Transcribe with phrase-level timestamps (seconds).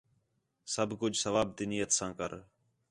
[0.73, 2.31] سب کُجھ ثواب تی نیت ساں کر